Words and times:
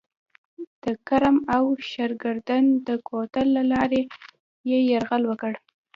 د 0.83 0.85
کرم 1.07 1.37
او 1.55 1.63
شترګردن 1.89 2.63
د 2.87 2.89
کوتل 3.07 3.47
له 3.57 3.63
لارې 3.71 4.01
یې 4.69 4.79
یرغل 4.91 5.23
وکړ. 5.27 5.53